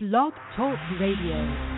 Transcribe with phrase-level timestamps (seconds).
[0.00, 1.77] Blog Talk Radio.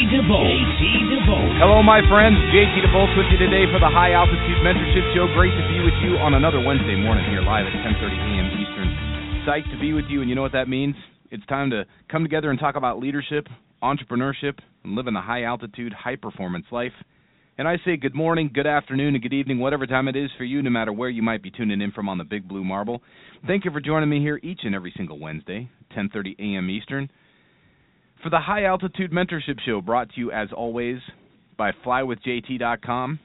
[0.01, 1.61] JT DeVolt.
[1.61, 2.33] Hello, my friends.
[2.49, 5.29] JT DeVolt with you today for the High Altitude Mentorship Show.
[5.37, 8.49] Great to be with you on another Wednesday morning here live at 10:30 a.m.
[8.57, 8.89] Eastern.
[9.45, 10.95] Psyched to be with you, and you know what that means?
[11.29, 13.45] It's time to come together and talk about leadership,
[13.83, 16.97] entrepreneurship, and living a high altitude, high performance life.
[17.59, 20.45] And I say good morning, good afternoon, and good evening, whatever time it is for
[20.45, 23.03] you, no matter where you might be tuning in from on the Big Blue Marble.
[23.45, 26.71] Thank you for joining me here each and every single Wednesday, 10:30 a.m.
[26.71, 27.11] Eastern
[28.23, 30.97] for the High Altitude Mentorship Show, brought to you as always
[31.57, 33.19] by flywithjt.com.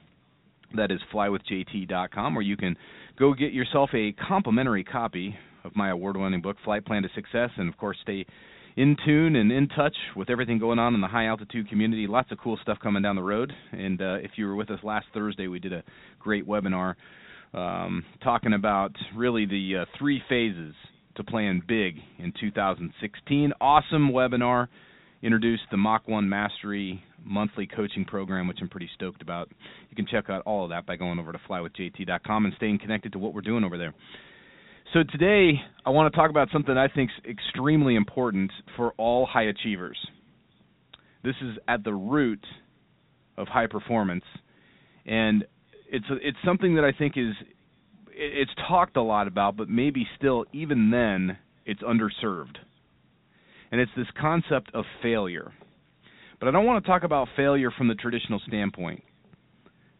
[0.75, 2.75] That is flywithjt.com, where you can
[3.17, 7.49] go get yourself a complimentary copy of my award winning book, Flight Plan to Success,
[7.57, 8.25] and of course, stay
[8.75, 12.05] in tune and in touch with everything going on in the high altitude community.
[12.07, 13.51] Lots of cool stuff coming down the road.
[13.71, 15.83] And uh, if you were with us last Thursday, we did a
[16.19, 16.95] great webinar
[17.53, 20.75] um, talking about really the uh, three phases
[21.17, 23.53] to plan big in 2016.
[23.59, 24.67] Awesome webinar
[25.21, 29.49] introduced the Mach 1 Mastery monthly coaching program, which I'm pretty stoked about.
[29.89, 33.11] You can check out all of that by going over to flywithjt.com and staying connected
[33.13, 33.93] to what we're doing over there.
[34.93, 39.25] So today, I want to talk about something I think is extremely important for all
[39.25, 39.97] high achievers.
[41.23, 42.45] This is at the root
[43.37, 44.23] of high performance,
[45.05, 45.45] and
[45.89, 47.33] it's it's something that I think is
[48.17, 52.57] it's talked a lot about, but maybe still even then it's underserved
[53.71, 55.53] and it's this concept of failure.
[56.39, 59.03] But I don't want to talk about failure from the traditional standpoint.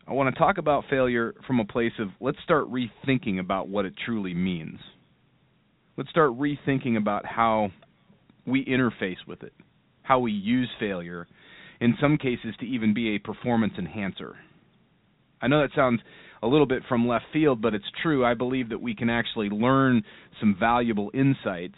[0.08, 3.86] I want to talk about failure from a place of let's start rethinking about what
[3.86, 4.80] it truly means.
[5.98, 7.72] Let's start rethinking about how
[8.46, 9.54] we interface with it,
[10.04, 11.28] how we use failure,
[11.82, 14.36] in some cases to even be a performance enhancer.
[15.42, 16.02] I know that sounds
[16.44, 18.26] a little bit from left field, but it's true.
[18.26, 20.04] I believe that we can actually learn
[20.40, 21.76] some valuable insights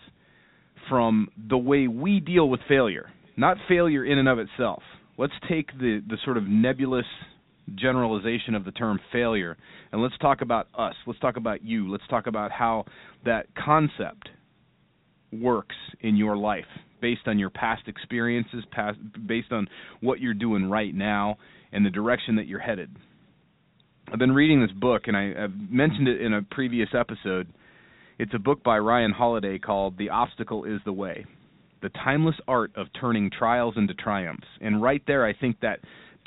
[0.90, 4.82] from the way we deal with failure, not failure in and of itself.
[5.18, 7.06] Let's take the, the sort of nebulous
[7.76, 9.56] generalization of the term failure
[9.92, 10.96] and let's talk about us.
[11.06, 11.92] Let's talk about you.
[11.92, 12.86] Let's talk about how
[13.26, 14.30] that concept
[15.32, 16.66] works in your life
[17.02, 18.98] based on your past experiences, past,
[19.28, 19.68] based on
[20.02, 21.38] what you're doing right now,
[21.72, 22.90] and the direction that you're headed.
[24.12, 27.48] I've been reading this book, and I, I've mentioned it in a previous episode
[28.18, 31.26] it's a book by Ryan Holiday called The Obstacle is the Way
[31.82, 34.48] The Timeless Art of Turning Trials into Triumphs.
[34.60, 35.80] And right there, I think that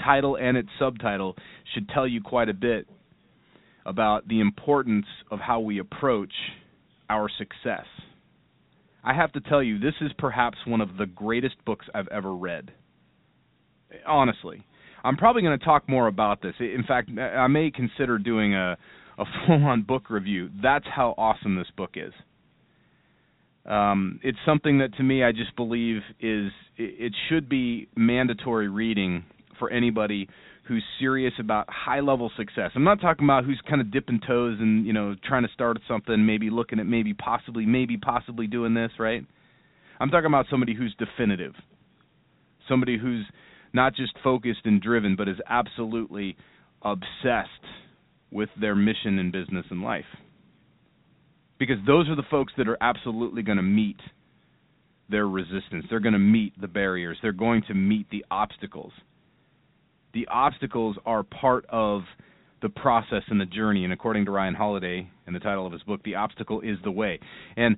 [0.02, 1.36] title and its subtitle
[1.74, 2.86] should tell you quite a bit
[3.84, 6.32] about the importance of how we approach
[7.10, 7.86] our success.
[9.04, 12.34] I have to tell you, this is perhaps one of the greatest books I've ever
[12.34, 12.70] read.
[14.06, 14.64] Honestly.
[15.04, 16.54] I'm probably going to talk more about this.
[16.60, 18.76] In fact, I may consider doing a
[19.18, 20.50] a full on book review.
[20.62, 22.12] That's how awesome this book is.
[23.64, 29.24] Um, it's something that to me I just believe is it should be mandatory reading
[29.58, 30.28] for anybody
[30.66, 32.70] who's serious about high level success.
[32.74, 35.78] I'm not talking about who's kind of dipping toes and you know trying to start
[35.86, 39.24] something, maybe looking at maybe possibly maybe possibly doing this, right?
[40.00, 41.54] I'm talking about somebody who's definitive.
[42.68, 43.24] Somebody who's
[43.72, 46.36] not just focused and driven but is absolutely
[46.82, 47.48] obsessed
[48.30, 50.04] with their mission in business and life.
[51.58, 53.98] Because those are the folks that are absolutely going to meet
[55.08, 55.84] their resistance.
[55.88, 57.18] They're going to meet the barriers.
[57.22, 58.92] They're going to meet the obstacles.
[60.14, 62.02] The obstacles are part of
[62.62, 63.84] the process and the journey.
[63.84, 66.90] And according to Ryan Holiday, in the title of his book, The Obstacle is the
[66.90, 67.20] Way.
[67.56, 67.76] And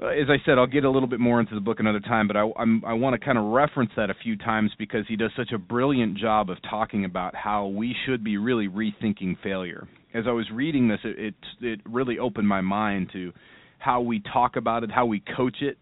[0.00, 2.28] Uh, as I said, I'll get a little bit more into the book another time,
[2.28, 5.16] but I, I'm, I want to kind of reference that a few times because he
[5.16, 9.88] does such a brilliant job of talking about how we should be really rethinking failure.
[10.12, 13.32] As I was reading this, it, it, it really opened my mind to
[13.78, 15.78] how we talk about it, how we coach it,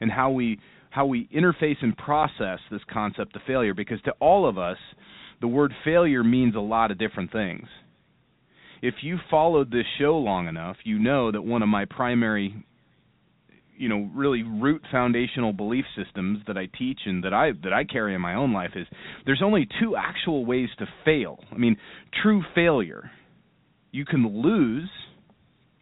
[0.00, 0.58] and how we
[0.90, 3.72] how we interface and process this concept of failure.
[3.72, 4.76] Because to all of us,
[5.40, 7.66] the word failure means a lot of different things
[8.82, 12.64] if you followed this show long enough, you know that one of my primary
[13.82, 17.82] you know really root foundational belief systems that I teach and that I that I
[17.82, 18.86] carry in my own life is
[19.26, 21.40] there's only two actual ways to fail.
[21.50, 21.76] I mean,
[22.22, 23.10] true failure.
[23.90, 24.88] You can lose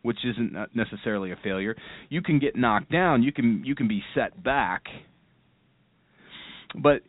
[0.02, 1.76] which isn't necessarily a failure.
[2.08, 4.84] You can get knocked down, you can you can be set back.
[6.74, 7.02] But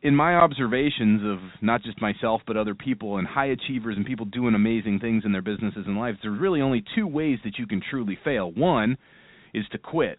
[0.00, 4.24] in my observations of not just myself but other people and high achievers and people
[4.24, 7.66] doing amazing things in their businesses and lives, there's really only two ways that you
[7.66, 8.50] can truly fail.
[8.52, 8.96] One
[9.56, 10.18] is to quit.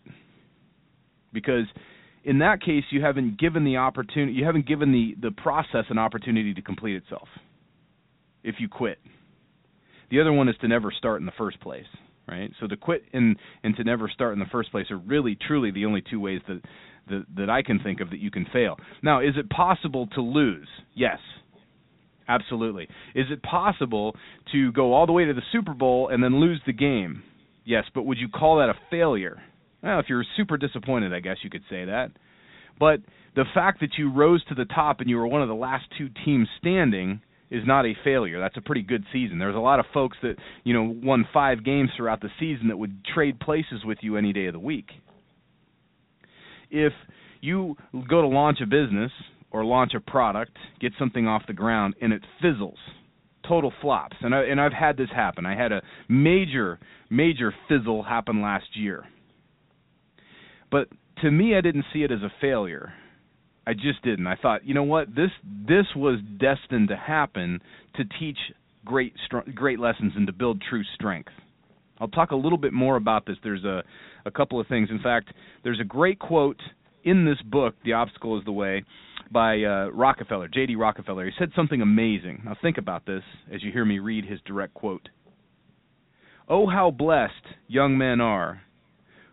[1.32, 1.66] Because
[2.24, 5.98] in that case you haven't given the opportunity you haven't given the the process an
[5.98, 7.28] opportunity to complete itself
[8.44, 8.98] if you quit.
[10.10, 11.86] The other one is to never start in the first place
[12.28, 12.52] right?
[12.60, 15.72] So to quit and and to never start in the first place are really truly
[15.72, 16.62] the only two ways that
[17.10, 18.78] that, that I can think of that you can fail.
[19.02, 20.68] Now is it possible to lose?
[20.94, 21.20] Yes.
[22.30, 22.90] Absolutely.
[23.16, 24.14] Is it possible
[24.52, 27.24] to go all the way to the Super Bowl and then lose the game
[27.68, 29.40] yes but would you call that a failure
[29.82, 32.12] well, if you're super disappointed, I guess you could say that.
[32.80, 33.02] But
[33.36, 35.86] the fact that you rose to the top and you were one of the last
[35.98, 38.40] two teams standing is not a failure.
[38.40, 39.40] That's a pretty good season.
[39.40, 42.78] There's a lot of folks that, you know, won 5 games throughout the season that
[42.78, 44.90] would trade places with you any day of the week.
[46.70, 46.94] If
[47.40, 49.12] you go to launch a business
[49.52, 52.80] or launch a product, get something off the ground and it fizzles,
[53.48, 54.18] total flops.
[54.22, 55.46] And I and I've had this happen.
[55.46, 56.80] I had a major
[57.10, 59.06] major fizzle happen last year
[60.72, 60.88] but
[61.22, 62.94] to me, I didn't see it as a failure.
[63.66, 64.28] I just didn't.
[64.28, 65.32] I thought, you know what, this
[65.68, 67.60] this was destined to happen
[67.96, 68.38] to teach
[68.86, 69.14] great
[69.54, 71.32] great lessons and to build true strength.
[72.00, 73.38] I'll talk a little bit more about this.
[73.44, 73.84] There's a
[74.26, 74.90] a couple of things.
[74.90, 75.30] In fact,
[75.64, 76.62] there's a great quote
[77.04, 78.84] in this book, The Obstacle is the Way,
[79.32, 80.76] by uh, Rockefeller, J.D.
[80.76, 81.26] Rockefeller.
[81.26, 82.44] He said something amazing.
[82.46, 85.10] Now think about this as you hear me read his direct quote.
[86.48, 87.34] Oh, how blessed
[87.68, 88.62] young men are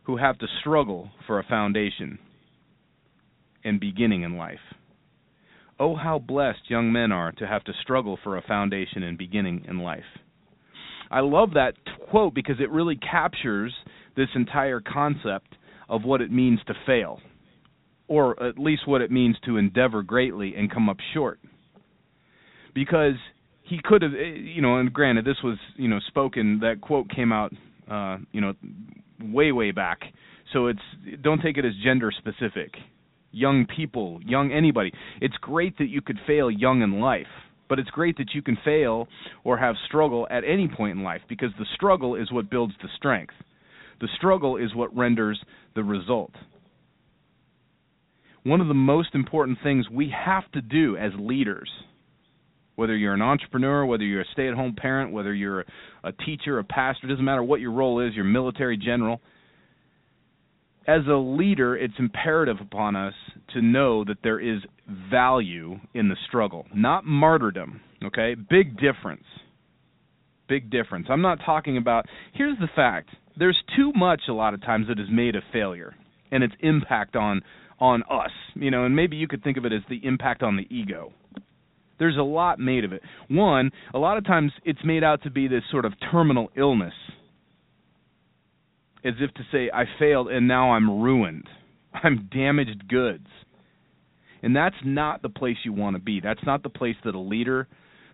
[0.05, 2.19] who have to struggle for a foundation
[3.65, 4.59] and beginning in life.
[5.79, 9.65] Oh, how blessed young men are to have to struggle for a foundation and beginning
[9.69, 10.05] in life.
[11.11, 11.75] I love that
[12.11, 13.73] quote because it really captures
[14.17, 15.57] this entire concept
[15.89, 17.21] of what it means to fail,
[18.09, 21.39] or at least what it means to endeavor greatly and come up short.
[22.75, 23.15] Because
[23.63, 27.09] he could have, eh, you know, and granted, this was, you know, spoken, that quote
[27.09, 27.53] came out,
[27.91, 28.55] uh, you know,
[29.21, 30.01] way way back.
[30.53, 30.81] So it's
[31.23, 32.75] don't take it as gender specific.
[33.33, 34.93] Young people, young anybody.
[35.21, 37.27] It's great that you could fail young in life,
[37.69, 39.09] but it's great that you can fail
[39.43, 42.89] or have struggle at any point in life because the struggle is what builds the
[42.97, 43.35] strength.
[44.01, 45.41] The struggle is what renders
[45.75, 46.33] the result.
[48.45, 51.71] One of the most important things we have to do as leaders
[52.77, 55.65] whether you're an entrepreneur, whether you're a stay-at-home parent, whether you're
[56.03, 59.21] a teacher, a pastor, doesn't matter what your role is, you're military general.
[60.87, 63.15] As a leader, it's imperative upon us
[63.55, 64.61] to know that there is
[65.11, 68.35] value in the struggle, not martyrdom, okay?
[68.35, 69.25] Big difference.
[70.47, 71.07] Big difference.
[71.09, 72.05] I'm not talking about
[72.35, 73.09] Here's the fact.
[73.39, 75.95] There's too much a lot of times that is made of failure
[76.31, 77.41] and its impact on
[77.81, 80.57] on us, you know, and maybe you could think of it as the impact on
[80.57, 81.13] the ego
[81.99, 83.03] there's a lot made of it.
[83.29, 86.95] One, a lot of times it's made out to be this sort of terminal illness,
[89.05, 91.49] as if to say, I failed and now I'm ruined.
[91.95, 93.27] I'm damaged goods.
[94.43, 96.21] And that's not the place you want to be.
[96.21, 97.67] That's not the place that a leader,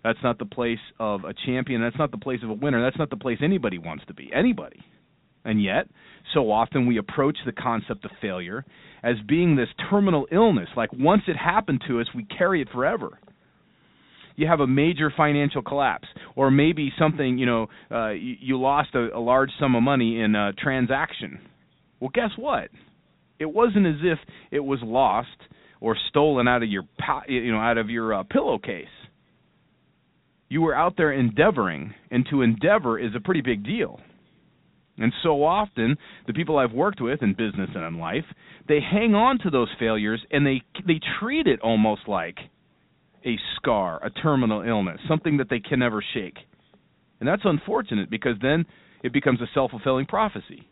[0.05, 2.99] that's not the place of a champion, that's not the place of a winner, that's
[2.99, 4.31] not the place anybody wants to be.
[4.33, 4.81] Anybody.
[5.45, 5.87] And yet,
[6.35, 8.65] so often we approach the concept of failure
[9.03, 10.69] as being this terminal illness.
[10.77, 13.19] Like once it happened to us, we carry it forever
[14.41, 18.95] you have a major financial collapse, or maybe something you know uh, you, you lost
[18.95, 21.39] a, a large sum of money in a transaction.
[22.01, 22.71] Well, guess what?
[23.39, 24.19] It wasn't as if
[24.51, 25.29] it was lost
[25.81, 26.85] or stolen out of your
[27.29, 28.87] you know out of your uh, pillowcase.
[30.49, 34.01] You were out there endeavoring, and to endeavor is a pretty big deal.
[35.01, 38.25] And so often, the people I've worked with in business and in life,
[38.69, 42.37] they hang on to those failures and they they treat it almost like
[43.25, 46.37] a scar, a terminal illness, something that they can never shake.
[47.19, 48.67] And that's unfortunate because then
[49.03, 50.69] it becomes a self-fulfilling prophecy.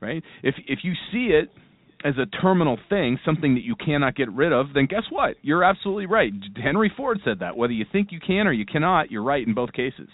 [0.00, 0.22] Right?
[0.42, 1.50] If if you see it
[2.04, 5.36] as a terminal thing, something that you cannot get rid of, then guess what?
[5.40, 6.32] You're absolutely right.
[6.62, 7.56] Henry Ford said that.
[7.56, 10.08] Whether you think you can or you cannot, you're right in both cases.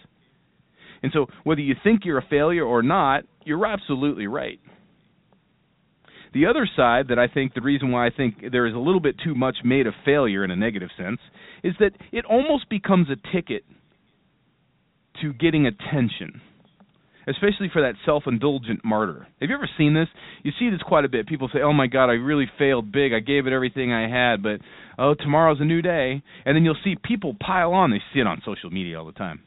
[1.03, 4.61] And so, whether you think you're a failure or not, you're absolutely right.
[6.33, 9.01] The other side that I think the reason why I think there is a little
[9.01, 11.19] bit too much made of failure in a negative sense
[11.65, 13.65] is that it almost becomes a ticket
[15.21, 16.41] to getting attention,
[17.27, 19.27] especially for that self indulgent martyr.
[19.41, 20.07] Have you ever seen this?
[20.45, 21.27] You see this quite a bit.
[21.27, 23.13] People say, oh my God, I really failed big.
[23.13, 24.61] I gave it everything I had, but
[24.99, 26.23] oh, tomorrow's a new day.
[26.45, 27.91] And then you'll see people pile on.
[27.91, 29.41] They see it on social media all the time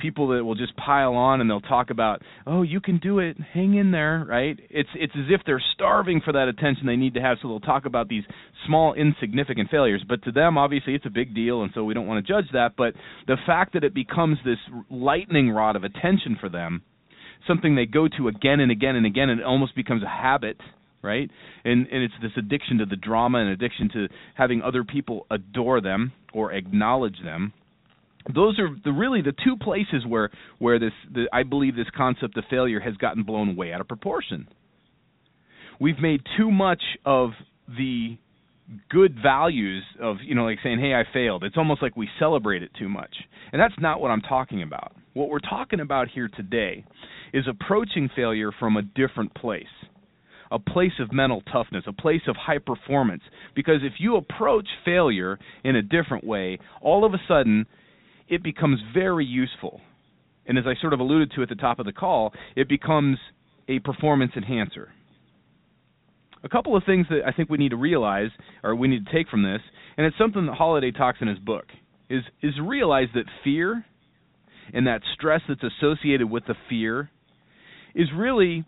[0.00, 3.36] people that will just pile on and they'll talk about, "Oh, you can do it.
[3.38, 4.58] Hang in there." Right?
[4.70, 7.60] It's it's as if they're starving for that attention they need to have, so they'll
[7.60, 8.24] talk about these
[8.66, 12.06] small insignificant failures, but to them obviously it's a big deal and so we don't
[12.06, 12.94] want to judge that, but
[13.26, 14.58] the fact that it becomes this
[14.90, 16.82] lightning rod of attention for them,
[17.46, 20.60] something they go to again and again and again and it almost becomes a habit
[21.02, 21.30] right?
[21.64, 25.80] And and it's this addiction to the drama and addiction to having other people adore
[25.80, 27.52] them or acknowledge them.
[28.32, 32.36] Those are the really the two places where where this the, I believe this concept
[32.36, 34.48] of failure has gotten blown way out of proportion.
[35.80, 37.30] We've made too much of
[37.66, 38.18] the
[38.88, 41.44] good values of you know like saying hey I failed.
[41.44, 43.14] It's almost like we celebrate it too much.
[43.52, 44.92] And that's not what I'm talking about.
[45.14, 46.84] What we're talking about here today
[47.32, 49.64] is approaching failure from a different place
[50.50, 53.22] a place of mental toughness, a place of high performance.
[53.54, 57.66] Because if you approach failure in a different way, all of a sudden
[58.30, 59.80] it becomes very useful.
[60.46, 63.18] And as I sort of alluded to at the top of the call, it becomes
[63.68, 64.88] a performance enhancer.
[66.42, 68.30] A couple of things that I think we need to realize,
[68.62, 69.60] or we need to take from this,
[69.98, 71.66] and it's something that Holiday talks in his book,
[72.08, 73.84] is is realize that fear
[74.72, 77.10] and that stress that's associated with the fear
[77.94, 78.64] is really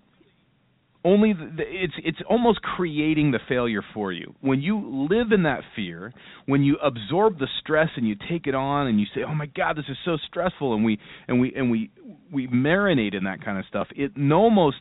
[1.04, 4.34] only the, it's it's almost creating the failure for you.
[4.40, 6.12] When you live in that fear
[6.46, 9.46] when you absorb the stress and you take it on and you say oh my
[9.46, 11.90] god this is so stressful and we and we and we
[12.32, 14.78] we marinate in that kind of stuff it almost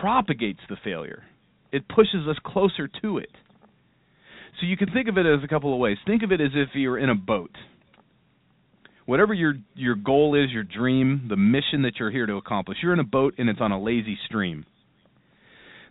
[0.00, 1.22] propagates the failure.
[1.70, 3.30] It pushes us closer to it.
[4.60, 5.96] So you can think of it as a couple of ways.
[6.06, 7.50] Think of it as if you're in a boat.
[9.06, 12.92] Whatever your your goal is your dream the mission that you're here to accomplish you're
[12.92, 14.64] in a boat and it's on a lazy stream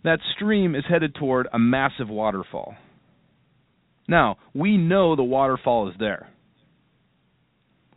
[0.04, 2.74] that stream is headed toward a massive waterfall.
[4.08, 6.28] Now, we know the waterfall is there.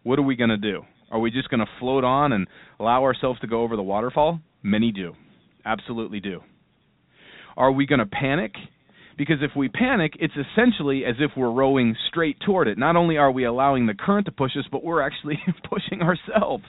[0.03, 0.83] What are we going to do?
[1.11, 2.47] Are we just going to float on and
[2.79, 4.39] allow ourselves to go over the waterfall?
[4.61, 5.13] Many do.
[5.65, 6.41] Absolutely do.
[7.57, 8.53] Are we going to panic?
[9.17, 12.77] Because if we panic, it's essentially as if we're rowing straight toward it.
[12.77, 16.65] Not only are we allowing the current to push us, but we're actually pushing ourselves,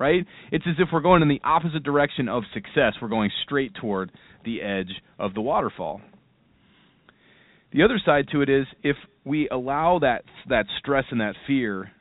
[0.00, 0.26] right?
[0.50, 2.94] It's as if we're going in the opposite direction of success.
[3.00, 4.10] We're going straight toward
[4.44, 6.00] the edge of the waterfall.
[7.72, 11.92] The other side to it is if we allow that that stress and that fear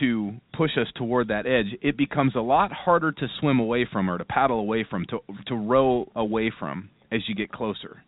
[0.00, 4.08] to push us toward that edge, it becomes a lot harder to swim away from
[4.08, 8.02] or to paddle away from, to to row away from as you get closer.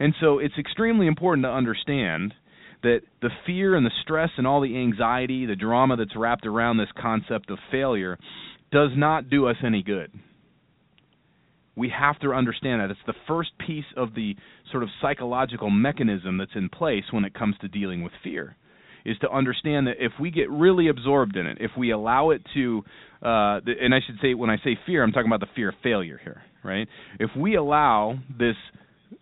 [0.00, 2.34] And so it's extremely important to understand
[2.82, 6.78] that the fear and the stress and all the anxiety, the drama that's wrapped around
[6.78, 8.18] this concept of failure
[8.72, 10.12] does not do us any good.
[11.76, 12.90] We have to understand that.
[12.90, 14.34] It's the first piece of the
[14.70, 18.56] sort of psychological mechanism that's in place when it comes to dealing with fear
[19.02, 22.42] is to understand that if we get really absorbed in it if we allow it
[22.52, 22.82] to
[23.22, 25.74] uh and I should say when I say fear I'm talking about the fear of
[25.82, 26.86] failure here right?
[27.18, 28.56] If we allow this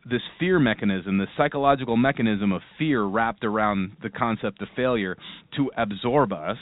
[0.09, 5.17] this fear mechanism this psychological mechanism of fear wrapped around the concept of failure
[5.57, 6.59] to absorb us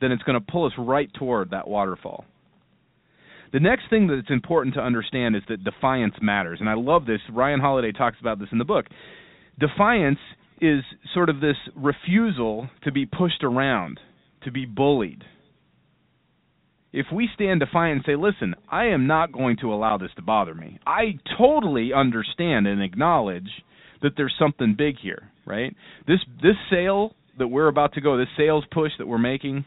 [0.00, 2.24] then it's going to pull us right toward that waterfall
[3.52, 6.58] the next thing that's important to understand is that defiance matters.
[6.60, 7.20] And I love this.
[7.32, 8.86] Ryan Holiday talks about this in the book.
[9.58, 10.18] Defiance
[10.60, 10.82] is
[11.14, 14.00] sort of this refusal to be pushed around,
[14.44, 15.24] to be bullied.
[16.92, 20.22] If we stand defiant and say, listen, I am not going to allow this to
[20.22, 23.50] bother me, I totally understand and acknowledge
[24.02, 25.74] that there's something big here, right?
[26.06, 29.64] This this sale that we're about to go, this sales push that we're making,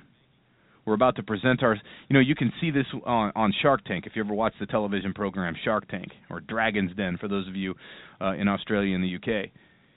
[0.86, 1.76] we're about to present our.
[2.10, 4.66] You know, you can see this on, on Shark Tank if you ever watch the
[4.66, 7.76] television program Shark Tank or Dragon's Den for those of you
[8.20, 9.52] uh, in Australia and the UK.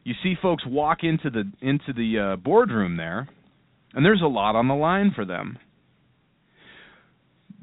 [0.05, 3.29] You see folks walk into the into the uh, boardroom there,
[3.95, 5.59] and there's a lot on the line for them.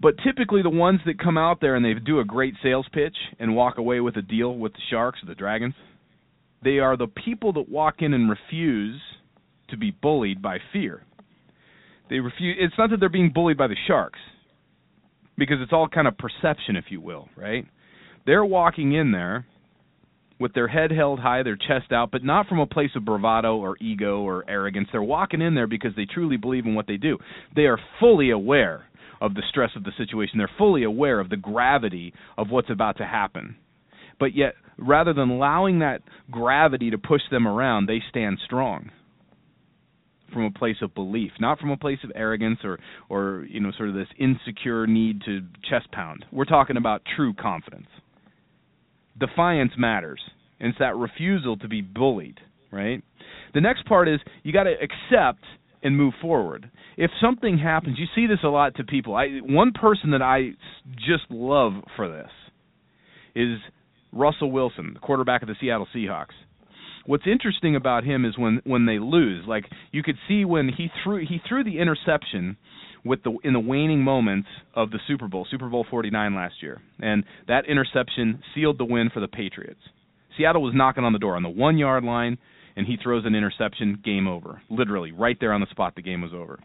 [0.02, 3.16] But typically, the ones that come out there and they do a great sales pitch
[3.40, 5.76] and walk away with a deal with the sharks or the dragons,
[6.64, 9.00] they are the people that walk in and refuse
[9.70, 11.04] to be bullied by fear.
[12.10, 12.58] They refuse.
[12.60, 14.20] It's not that they're being bullied by the sharks,
[15.38, 17.66] because it's all kind of perception, if you will, right?
[18.26, 19.46] They're walking in there
[20.40, 23.58] with their head held high, their chest out, but not from a place of bravado
[23.58, 24.88] or ego or arrogance.
[24.92, 27.20] They're walking in there because they truly believe in what they do.
[27.56, 28.86] They are fully aware
[29.22, 30.40] of the stress of the situation.
[30.40, 33.56] They're fully aware of the gravity of what's about to happen.
[34.20, 38.90] But yet, rather than allowing that gravity to push them around, they stand strong
[40.34, 43.72] from a place of belief, not from a place of arrogance or or you know
[43.78, 46.26] sort of this insecure need to chest pound.
[46.32, 47.88] We're talking about true confidence.
[49.20, 50.22] Defiance matters,
[50.60, 52.40] and it's that refusal to be bullied,
[52.72, 53.04] right?
[53.54, 55.44] The next part is you got to accept
[55.84, 56.70] and move forward.
[56.98, 59.16] If something happens, you see this a lot to people.
[59.16, 60.52] I one person that I
[60.96, 62.30] just love for this
[63.36, 63.60] is
[64.12, 66.36] Russell Wilson, the quarterback of the Seattle Seahawks.
[67.06, 70.90] What's interesting about him is when when they lose, like you could see when he
[71.04, 72.58] threw he threw the interception
[73.04, 76.80] with the in the waning moments of the Super Bowl, Super Bowl 49 last year.
[77.00, 79.80] And that interception sealed the win for the Patriots.
[80.38, 82.38] Seattle was knocking on the door on the 1-yard line
[82.76, 84.62] and he throws an interception, game over.
[84.70, 86.60] Literally right there on the spot the game was over.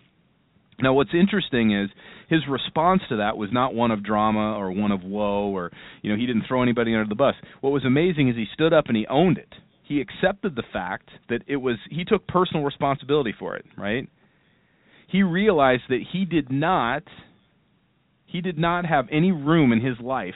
[0.78, 1.88] Now, what's interesting is
[2.28, 5.70] his response to that was not one of drama or one of woe or,
[6.02, 7.34] you know, he didn't throw anybody under the bus.
[7.62, 9.48] What was amazing is he stood up and he owned it.
[9.84, 14.08] He accepted the fact that it was, he took personal responsibility for it, right?
[15.08, 17.04] He realized that he did not,
[18.26, 20.34] he did not have any room in his life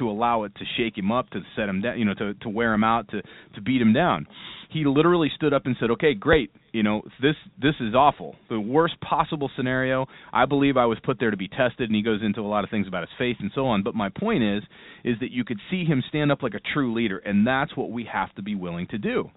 [0.00, 2.48] to allow it to shake him up, to set him down, you know, to to
[2.48, 3.22] wear him out, to
[3.54, 4.26] to beat him down.
[4.70, 6.50] He literally stood up and said, "Okay, great.
[6.72, 8.34] You know, this this is awful.
[8.48, 10.06] The worst possible scenario.
[10.32, 12.64] I believe I was put there to be tested." And he goes into a lot
[12.64, 13.82] of things about his faith and so on.
[13.82, 14.62] But my point is,
[15.04, 17.90] is that you could see him stand up like a true leader, and that's what
[17.90, 19.30] we have to be willing to do.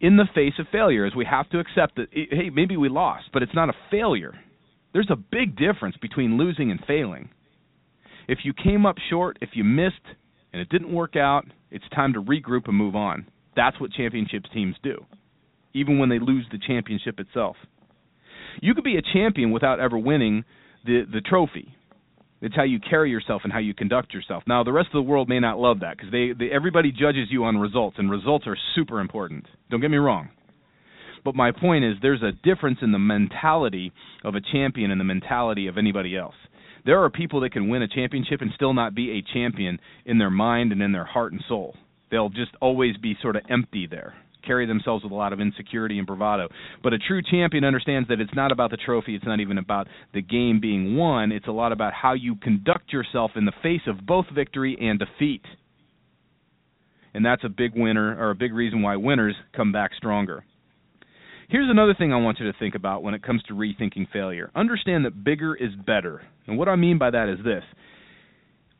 [0.00, 3.30] In the face of failure, is we have to accept that hey, maybe we lost,
[3.32, 4.38] but it's not a failure.
[4.92, 7.30] There's a big difference between losing and failing.
[8.28, 9.94] If you came up short, if you missed,
[10.52, 13.26] and it didn't work out, it's time to regroup and move on.
[13.56, 15.04] That's what championships teams do,
[15.74, 17.56] even when they lose the championship itself.
[18.60, 20.44] You could be a champion without ever winning
[20.84, 21.74] the the trophy.
[22.40, 24.44] It's how you carry yourself and how you conduct yourself.
[24.46, 27.28] Now, the rest of the world may not love that because they, they everybody judges
[27.30, 29.46] you on results, and results are super important.
[29.70, 30.28] Don't get me wrong.
[31.24, 33.92] But my point is, there's a difference in the mentality
[34.22, 36.34] of a champion and the mentality of anybody else
[36.84, 40.18] there are people that can win a championship and still not be a champion in
[40.18, 41.76] their mind and in their heart and soul.
[42.10, 44.14] They'll just always be sort of empty there,
[44.46, 46.48] carry themselves with a lot of insecurity and bravado.
[46.82, 49.88] But a true champion understands that it's not about the trophy, it's not even about
[50.14, 53.82] the game being won, it's a lot about how you conduct yourself in the face
[53.86, 55.42] of both victory and defeat.
[57.14, 60.44] And that's a big winner or a big reason why winners come back stronger.
[61.50, 64.50] Here's another thing I want you to think about when it comes to rethinking failure.
[64.54, 66.20] Understand that bigger is better.
[66.46, 67.64] And what I mean by that is this.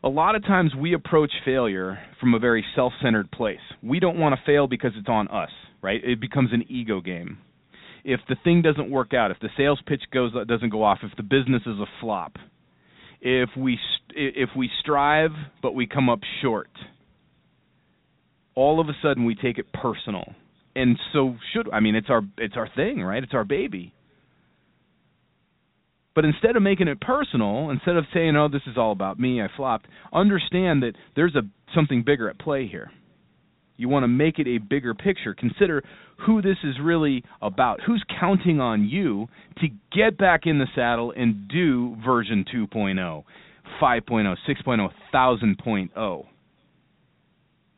[0.04, 3.58] A lot of times we approach failure from a very self centered place.
[3.82, 5.48] We don't want to fail because it's on us,
[5.80, 5.98] right?
[6.04, 7.38] It becomes an ego game.
[8.04, 11.16] If the thing doesn't work out, if the sales pitch goes doesn't go off, if
[11.16, 12.36] the business is a flop,
[13.22, 13.78] if we
[14.14, 16.70] if we strive but we come up short,
[18.54, 20.34] all of a sudden we take it personal
[20.78, 23.22] and so should I mean it's our it's our thing, right?
[23.22, 23.92] It's our baby.
[26.14, 29.42] But instead of making it personal, instead of saying, "Oh, this is all about me,
[29.42, 31.42] I flopped," understand that there's a
[31.74, 32.90] something bigger at play here.
[33.76, 35.34] You want to make it a bigger picture.
[35.34, 35.84] Consider
[36.26, 37.80] who this is really about.
[37.82, 43.24] Who's counting on you to get back in the saddle and do version 2.0,
[43.80, 46.26] 5.0, 6.0, 1000.0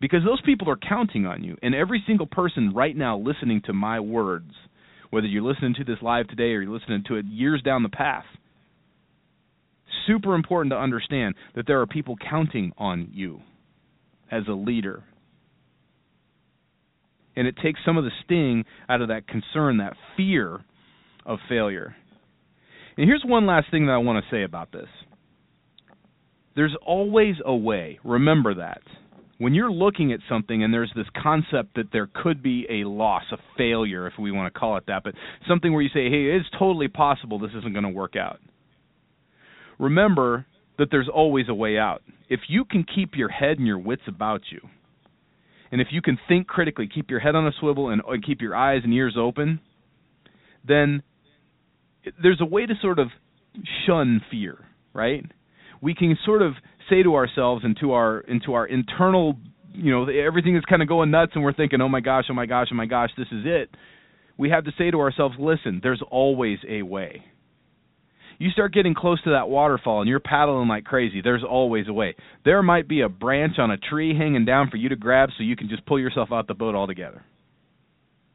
[0.00, 1.56] because those people are counting on you.
[1.62, 4.52] And every single person right now listening to my words,
[5.10, 7.88] whether you're listening to this live today or you're listening to it years down the
[7.88, 8.24] path,
[10.06, 13.40] super important to understand that there are people counting on you
[14.30, 15.04] as a leader.
[17.36, 20.60] And it takes some of the sting out of that concern, that fear
[21.26, 21.94] of failure.
[22.96, 24.88] And here's one last thing that I want to say about this.
[26.56, 27.98] There's always a way.
[28.04, 28.82] Remember that
[29.40, 33.22] when you're looking at something and there's this concept that there could be a loss,
[33.32, 35.14] a failure, if we want to call it that, but
[35.48, 38.38] something where you say, hey, it's totally possible this isn't going to work out.
[39.78, 40.44] Remember
[40.76, 42.02] that there's always a way out.
[42.28, 44.60] If you can keep your head and your wits about you,
[45.72, 48.42] and if you can think critically, keep your head on a swivel and, and keep
[48.42, 49.58] your eyes and ears open,
[50.68, 51.02] then
[52.22, 53.08] there's a way to sort of
[53.86, 54.58] shun fear,
[54.92, 55.24] right?
[55.80, 56.52] We can sort of
[56.90, 59.36] say to ourselves and to our into our internal
[59.72, 62.34] you know everything is kind of going nuts and we're thinking oh my gosh oh
[62.34, 63.70] my gosh oh my gosh this is it.
[64.36, 67.24] We have to say to ourselves listen there's always a way.
[68.38, 71.92] You start getting close to that waterfall and you're paddling like crazy there's always a
[71.92, 72.16] way.
[72.44, 75.44] There might be a branch on a tree hanging down for you to grab so
[75.44, 77.24] you can just pull yourself out the boat altogether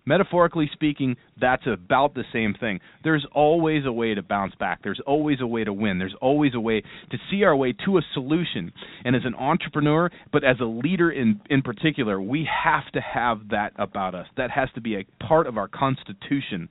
[0.08, 2.80] Metaphorically speaking, that's about the same thing.
[3.04, 4.82] There's always a way to bounce back.
[4.84, 5.98] There's always a way to win.
[5.98, 8.72] There's always a way to see our way to a solution.
[9.04, 13.50] And as an entrepreneur, but as a leader in, in particular, we have to have
[13.50, 14.28] that about us.
[14.38, 16.70] That has to be a part of our constitution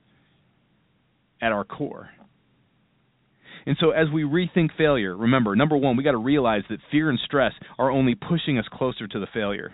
[1.41, 2.09] at our core.
[3.65, 7.09] And so, as we rethink failure, remember, number one, we got to realize that fear
[7.09, 9.73] and stress are only pushing us closer to the failure.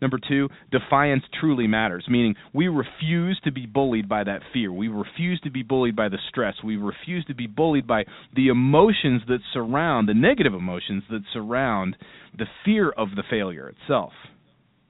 [0.00, 4.72] Number two, defiance truly matters, meaning we refuse to be bullied by that fear.
[4.72, 6.54] We refuse to be bullied by the stress.
[6.62, 8.04] We refuse to be bullied by
[8.34, 11.96] the emotions that surround, the negative emotions that surround
[12.36, 14.12] the fear of the failure itself.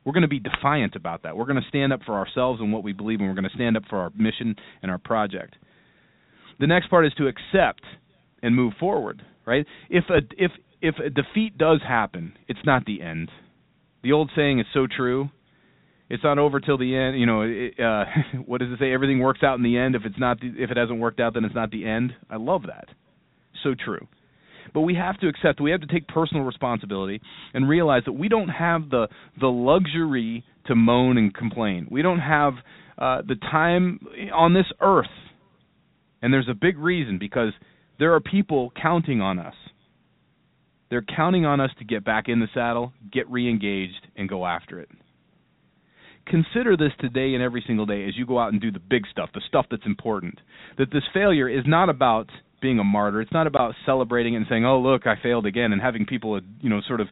[0.05, 1.37] We're going to be defiant about that.
[1.37, 3.57] We're going to stand up for ourselves and what we believe, and we're going to
[3.57, 5.57] stand up for our mission and our project.
[6.61, 7.83] The next part is to accept
[8.43, 9.23] and move forward.
[9.45, 9.67] Right?
[9.91, 13.31] If a if if a defeat does happen, it's not the end.
[14.07, 15.31] The old saying is so true.
[16.09, 17.19] It's not over till the end.
[17.19, 18.05] You know, it, uh,
[18.47, 18.93] what does it say?
[18.93, 19.97] Everything works out in the end.
[19.97, 22.13] If it's not, the, if it hasn't worked out, then it's not the end.
[22.31, 22.87] I love that.
[23.65, 24.07] So true.
[24.73, 25.61] But we have to accept.
[25.61, 27.21] We have to take personal responsibility
[27.53, 29.09] and realize that we don't have the
[29.41, 31.89] the luxury to moan and complain.
[31.91, 32.53] We don't have
[32.99, 33.99] uh, the time
[34.33, 35.07] on this earth,
[36.23, 37.53] and there's a big reason because
[37.99, 39.55] there are people counting on us.
[40.89, 44.81] They're counting on us to get back in the saddle, get re-engaged, and go after
[44.81, 44.89] it.
[46.27, 49.05] Consider this today and every single day as you go out and do the big
[49.11, 50.41] stuff, the stuff that's important.
[50.79, 52.29] That this failure is not about
[52.61, 53.21] being a martyr.
[53.21, 56.71] It's not about celebrating and saying, "Oh, look, I failed again," and having people, you
[56.71, 57.09] know, sort of,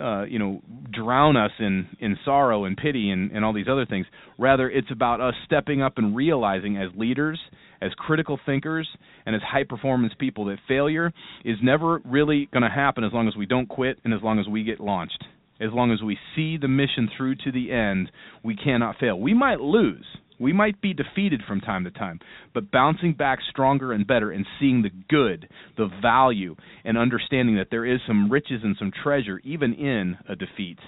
[0.00, 3.86] uh, you know, drown us in in sorrow and pity and and all these other
[3.86, 4.06] things.
[4.38, 7.40] Rather, it's about us stepping up and realizing as leaders,
[7.80, 8.88] as critical thinkers,
[9.26, 11.12] and as high performance people that failure
[11.44, 14.38] is never really going to happen as long as we don't quit and as long
[14.38, 15.24] as we get launched.
[15.58, 18.10] As long as we see the mission through to the end,
[18.42, 19.18] we cannot fail.
[19.18, 20.04] We might lose
[20.38, 22.20] we might be defeated from time to time,
[22.54, 27.68] but bouncing back stronger and better and seeing the good, the value, and understanding that
[27.70, 30.78] there is some riches and some treasure even in a defeat.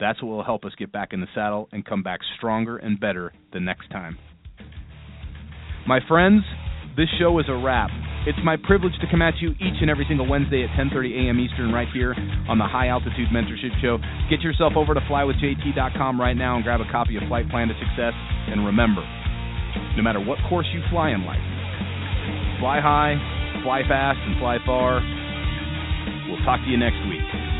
[0.00, 3.00] That's what will help us get back in the saddle and come back stronger and
[3.00, 4.18] better the next time.
[5.86, 6.42] My friends,
[6.96, 7.90] this show is a wrap.
[8.26, 11.38] It's my privilege to come at you each and every single Wednesday at 10:30 a.m.
[11.38, 12.14] Eastern right here
[12.48, 13.98] on the High Altitude Mentorship Show.
[14.28, 17.74] Get yourself over to flywithjt.com right now and grab a copy of Flight Plan to
[17.74, 18.12] Success
[18.50, 19.02] and remember,
[19.96, 21.40] no matter what course you fly in life,
[22.60, 23.16] fly high,
[23.62, 25.00] fly fast and fly far.
[26.28, 27.57] We'll talk to you next week.